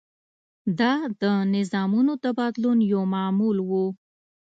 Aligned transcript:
دا 0.79 0.93
د 1.21 1.23
نظامونو 1.55 2.13
د 2.23 2.25
بدلون 2.39 2.79
یو 2.91 3.01
معمول 3.13 3.57
و. 3.69 3.69